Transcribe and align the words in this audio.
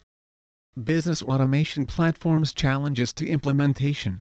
Business 0.85 1.21
Automation 1.21 1.85
Platforms 1.85 2.53
challenges 2.53 3.13
to 3.15 3.27
implementation. 3.27 4.21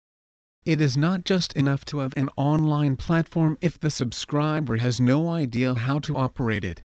It 0.66 0.82
is 0.82 0.94
not 0.94 1.24
just 1.24 1.54
enough 1.54 1.86
to 1.86 2.00
have 2.00 2.12
an 2.18 2.28
online 2.36 2.96
platform 2.96 3.56
if 3.62 3.80
the 3.80 3.88
subscriber 3.88 4.76
has 4.76 5.00
no 5.00 5.30
idea 5.30 5.74
how 5.74 6.00
to 6.00 6.18
operate 6.18 6.66
it. 6.66 6.82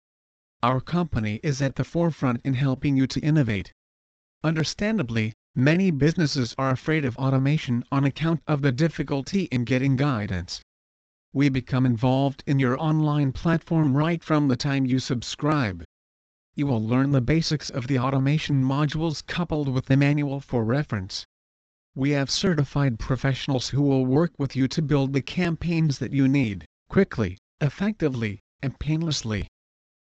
Our 0.63 0.81
company 0.81 1.39
is 1.43 1.61
at 1.61 1.77
the 1.77 1.85
forefront 1.85 2.41
in 2.47 2.55
helping 2.55 2.97
you 2.97 3.07
to 3.09 3.21
innovate. 3.21 3.75
Understandably, 4.43 5.35
many 5.55 5.91
businesses 5.91 6.55
are 6.57 6.71
afraid 6.71 7.05
of 7.05 7.19
automation 7.19 7.85
on 7.93 8.05
account 8.05 8.41
of 8.47 8.63
the 8.63 8.73
difficulty 8.73 9.43
in 9.53 9.65
getting 9.65 9.97
guidance 9.97 10.63
we 11.37 11.51
become 11.51 11.85
involved 11.85 12.43
in 12.47 12.59
your 12.59 12.81
online 12.81 13.31
platform 13.31 13.95
right 13.95 14.25
from 14.25 14.49
the 14.49 14.57
time 14.57 14.87
you 14.87 14.99
subscribe. 14.99 15.85
You 16.55 16.67
will 16.67 16.83
learn 16.83 17.11
the 17.11 17.21
basics 17.21 17.69
of 17.69 17.89
the 17.89 17.99
automation 17.99 18.65
modules 18.65 19.27
coupled 19.27 19.69
with 19.69 19.85
the 19.85 19.99
manual 19.99 20.41
for 20.41 20.65
reference. 20.65 21.27
We 21.95 22.13
have 22.13 22.31
certified 22.31 22.99
professionals 22.99 23.69
who 23.69 23.83
will 23.83 24.07
work 24.07 24.33
with 24.39 24.57
you 24.57 24.67
to 24.69 24.81
build 24.81 25.13
the 25.13 25.21
campaigns 25.21 25.99
that 25.99 26.15
you 26.15 26.27
need, 26.27 26.65
quickly, 26.89 27.37
effectively, 27.61 28.41
and 28.63 28.79
painlessly. 28.79 29.47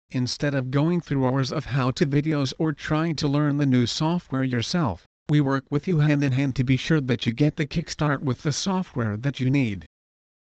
Instead 0.08 0.54
of 0.54 0.70
going 0.70 1.02
through 1.02 1.26
hours 1.26 1.52
of 1.52 1.66
how-to 1.66 2.06
videos 2.06 2.54
or 2.58 2.72
trying 2.72 3.16
to 3.16 3.28
learn 3.28 3.58
the 3.58 3.66
new 3.66 3.86
software 3.86 4.44
yourself, 4.44 5.04
we 5.28 5.42
work 5.42 5.66
with 5.68 5.86
you 5.86 5.98
hand 5.98 6.24
in 6.24 6.32
hand 6.32 6.56
to 6.56 6.64
be 6.64 6.78
sure 6.78 7.02
that 7.02 7.26
you 7.26 7.32
get 7.32 7.56
the 7.56 7.66
kickstart 7.66 8.20
with 8.20 8.44
the 8.44 8.52
software 8.52 9.16
that 9.18 9.40
you 9.40 9.50
need 9.50 9.84